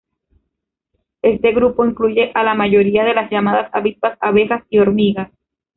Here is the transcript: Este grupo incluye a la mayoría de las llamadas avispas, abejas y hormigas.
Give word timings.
Este 1.21 1.51
grupo 1.51 1.85
incluye 1.85 2.31
a 2.33 2.41
la 2.41 2.55
mayoría 2.55 3.03
de 3.03 3.13
las 3.13 3.29
llamadas 3.29 3.69
avispas, 3.71 4.17
abejas 4.19 4.63
y 4.71 4.79
hormigas. 4.79 5.29